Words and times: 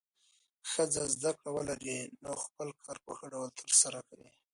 که 0.59 0.65
ښځه 0.73 1.01
زده 1.15 1.31
کړه 1.37 1.49
ولري، 1.53 1.97
نو 2.23 2.31
خپل 2.43 2.67
کار 2.83 2.97
په 3.05 3.11
ښه 3.17 3.25
ډول 3.33 3.49
ترسره 3.59 3.99
کوي. 4.07 4.31